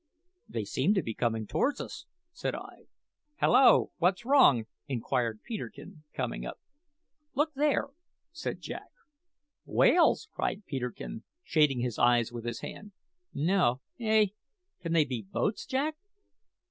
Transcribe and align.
"They 0.49 0.65
seem 0.65 0.95
to 0.95 1.03
be 1.03 1.13
coming 1.13 1.45
towards 1.45 1.79
us," 1.79 2.07
said 2.31 2.55
I. 2.55 2.87
"Hallo! 3.35 3.91
what's 3.99 4.25
wrong?" 4.25 4.65
inquired 4.87 5.43
Peterkin, 5.43 6.01
coming 6.11 6.43
up. 6.43 6.59
"Look 7.35 7.53
there," 7.53 7.89
said 8.31 8.61
Jack. 8.61 8.89
"Whales!" 9.63 10.27
cried 10.33 10.65
Peterkin, 10.65 11.23
shading 11.43 11.81
his 11.81 11.99
eyes 11.99 12.31
with 12.33 12.45
his 12.45 12.61
hand. 12.61 12.93
"No 13.31 13.81
eh 13.99 14.25
can 14.81 14.93
they 14.93 15.05
be 15.05 15.21
boats, 15.21 15.67
Jack?" 15.67 15.97